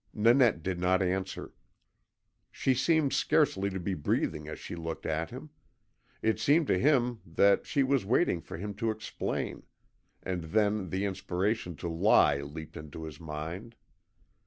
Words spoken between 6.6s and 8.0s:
to him that she